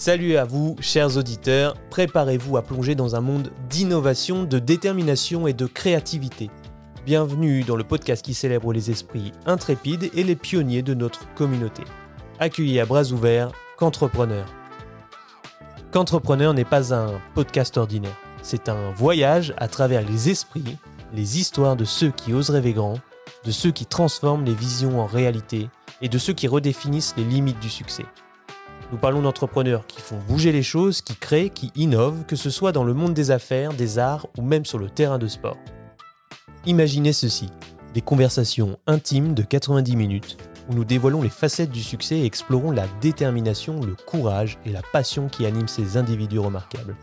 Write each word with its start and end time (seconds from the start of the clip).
Salut 0.00 0.38
à 0.38 0.46
vous, 0.46 0.76
chers 0.80 1.18
auditeurs, 1.18 1.74
préparez-vous 1.90 2.56
à 2.56 2.62
plonger 2.62 2.94
dans 2.94 3.16
un 3.16 3.20
monde 3.20 3.52
d'innovation, 3.68 4.44
de 4.44 4.58
détermination 4.58 5.46
et 5.46 5.52
de 5.52 5.66
créativité. 5.66 6.48
Bienvenue 7.04 7.64
dans 7.64 7.76
le 7.76 7.84
podcast 7.84 8.24
qui 8.24 8.32
célèbre 8.32 8.72
les 8.72 8.90
esprits 8.90 9.32
intrépides 9.44 10.08
et 10.14 10.24
les 10.24 10.36
pionniers 10.36 10.80
de 10.80 10.94
notre 10.94 11.30
communauté. 11.34 11.82
Accueillis 12.38 12.80
à 12.80 12.86
bras 12.86 13.12
ouverts 13.12 13.52
qu'entrepreneur. 13.76 14.46
Qu'entrepreneur 15.90 16.54
n'est 16.54 16.64
pas 16.64 16.94
un 16.94 17.20
podcast 17.34 17.76
ordinaire, 17.76 18.16
c'est 18.40 18.70
un 18.70 18.92
voyage 18.92 19.52
à 19.58 19.68
travers 19.68 20.00
les 20.00 20.30
esprits, 20.30 20.78
les 21.12 21.38
histoires 21.38 21.76
de 21.76 21.84
ceux 21.84 22.10
qui 22.10 22.32
osent 22.32 22.48
rêver 22.48 22.72
grand, 22.72 22.98
de 23.44 23.50
ceux 23.50 23.70
qui 23.70 23.84
transforment 23.84 24.46
les 24.46 24.54
visions 24.54 24.98
en 24.98 25.04
réalité 25.04 25.68
et 26.00 26.08
de 26.08 26.16
ceux 26.16 26.32
qui 26.32 26.48
redéfinissent 26.48 27.12
les 27.18 27.24
limites 27.24 27.60
du 27.60 27.68
succès. 27.68 28.06
Nous 28.92 28.98
parlons 28.98 29.22
d'entrepreneurs 29.22 29.86
qui 29.86 30.00
font 30.00 30.18
bouger 30.28 30.50
les 30.50 30.64
choses, 30.64 31.00
qui 31.00 31.14
créent, 31.14 31.50
qui 31.50 31.70
innovent, 31.76 32.24
que 32.26 32.34
ce 32.34 32.50
soit 32.50 32.72
dans 32.72 32.82
le 32.82 32.92
monde 32.92 33.14
des 33.14 33.30
affaires, 33.30 33.72
des 33.72 33.98
arts 33.98 34.26
ou 34.36 34.42
même 34.42 34.64
sur 34.64 34.78
le 34.78 34.90
terrain 34.90 35.18
de 35.18 35.28
sport. 35.28 35.56
Imaginez 36.66 37.12
ceci, 37.12 37.50
des 37.94 38.00
conversations 38.00 38.78
intimes 38.88 39.34
de 39.34 39.42
90 39.42 39.94
minutes 39.94 40.36
où 40.68 40.74
nous 40.74 40.84
dévoilons 40.84 41.22
les 41.22 41.28
facettes 41.28 41.70
du 41.70 41.82
succès 41.82 42.18
et 42.18 42.24
explorons 42.24 42.72
la 42.72 42.86
détermination, 43.00 43.80
le 43.80 43.94
courage 43.94 44.58
et 44.66 44.70
la 44.70 44.82
passion 44.92 45.28
qui 45.28 45.46
animent 45.46 45.68
ces 45.68 45.96
individus 45.96 46.40
remarquables. 46.40 46.96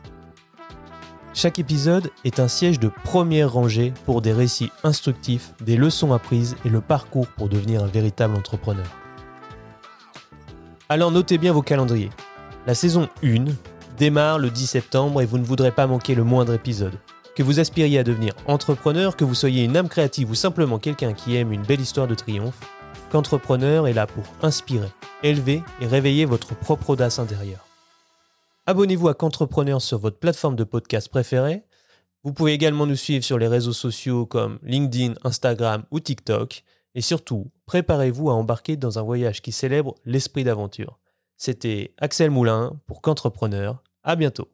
Chaque 1.33 1.59
épisode 1.59 2.09
est 2.25 2.39
un 2.39 2.47
siège 2.47 2.79
de 2.79 2.91
première 3.03 3.53
rangée 3.53 3.93
pour 4.05 4.21
des 4.21 4.33
récits 4.33 4.71
instructifs, 4.83 5.53
des 5.63 5.77
leçons 5.77 6.11
apprises 6.11 6.57
et 6.65 6.69
le 6.69 6.81
parcours 6.81 7.27
pour 7.27 7.47
devenir 7.47 7.83
un 7.83 7.87
véritable 7.87 8.35
entrepreneur. 8.35 8.87
Alors 10.89 11.11
notez 11.11 11.37
bien 11.37 11.51
vos 11.51 11.61
calendriers. 11.61 12.11
La 12.65 12.73
saison 12.73 13.09
1 13.21 13.43
démarre 13.97 14.39
le 14.39 14.49
10 14.49 14.67
septembre 14.67 15.21
et 15.21 15.25
vous 15.25 15.37
ne 15.37 15.43
voudrez 15.43 15.71
pas 15.71 15.85
manquer 15.85 16.15
le 16.15 16.23
moindre 16.23 16.53
épisode. 16.53 16.97
Que 17.35 17.43
vous 17.43 17.59
aspiriez 17.59 17.99
à 17.99 18.03
devenir 18.05 18.33
entrepreneur, 18.47 19.17
que 19.17 19.25
vous 19.25 19.35
soyez 19.35 19.65
une 19.65 19.75
âme 19.75 19.89
créative 19.89 20.31
ou 20.31 20.35
simplement 20.35 20.79
quelqu'un 20.79 21.11
qui 21.11 21.35
aime 21.35 21.51
une 21.51 21.63
belle 21.63 21.81
histoire 21.81 22.07
de 22.07 22.15
triomphe, 22.15 22.61
qu'entrepreneur 23.11 23.85
est 23.87 23.93
là 23.93 24.07
pour 24.07 24.23
inspirer, 24.41 24.87
élever 25.23 25.61
et 25.81 25.87
réveiller 25.87 26.23
votre 26.23 26.55
propre 26.55 26.91
audace 26.91 27.19
intérieure. 27.19 27.65
Abonnez-vous 28.65 29.09
à 29.09 29.13
Qu'entrepreneur 29.13 29.81
sur 29.81 29.99
votre 29.99 30.19
plateforme 30.19 30.55
de 30.55 30.63
podcast 30.63 31.09
préférée. 31.09 31.63
Vous 32.23 32.31
pouvez 32.31 32.53
également 32.53 32.85
nous 32.85 32.95
suivre 32.95 33.25
sur 33.25 33.37
les 33.37 33.47
réseaux 33.49 33.73
sociaux 33.73 34.25
comme 34.25 34.57
LinkedIn, 34.63 35.15
Instagram 35.25 35.83
ou 35.91 35.99
TikTok. 35.99 36.63
Et 36.97 37.01
surtout, 37.01 37.51
préparez-vous 37.67 38.31
à 38.31 38.33
embarquer 38.33 38.75
dans 38.75 38.97
un 38.97 39.03
voyage 39.03 39.43
qui 39.43 39.51
célèbre 39.51 39.93
l'esprit 40.03 40.43
d'aventure. 40.43 40.97
C'était 41.35 41.93
Axel 41.99 42.31
Moulin 42.31 42.81
pour 42.87 43.03
Qu'entrepreneur. 43.03 43.83
À 44.01 44.15
bientôt. 44.15 44.49